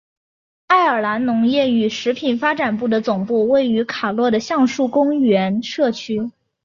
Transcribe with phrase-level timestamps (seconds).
[0.65, 6.31] 爱尔兰农业与食品发展部的总部位于卡洛的橡树公园社区。